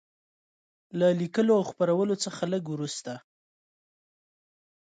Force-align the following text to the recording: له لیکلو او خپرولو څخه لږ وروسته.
له 0.99 1.07
لیکلو 1.21 1.51
او 1.59 1.63
خپرولو 1.71 2.15
څخه 2.25 2.41
لږ 2.53 2.63
وروسته. 2.69 3.13